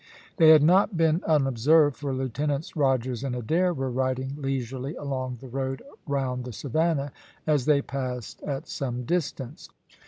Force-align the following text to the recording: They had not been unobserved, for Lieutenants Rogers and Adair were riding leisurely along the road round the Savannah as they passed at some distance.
They 0.37 0.49
had 0.49 0.63
not 0.63 0.97
been 0.97 1.21
unobserved, 1.27 1.95
for 1.95 2.11
Lieutenants 2.11 2.75
Rogers 2.75 3.23
and 3.23 3.35
Adair 3.35 3.71
were 3.71 3.91
riding 3.91 4.33
leisurely 4.35 4.95
along 4.95 5.37
the 5.39 5.47
road 5.47 5.83
round 6.07 6.43
the 6.43 6.53
Savannah 6.53 7.11
as 7.45 7.65
they 7.65 7.83
passed 7.83 8.41
at 8.41 8.67
some 8.67 9.03
distance. 9.03 9.69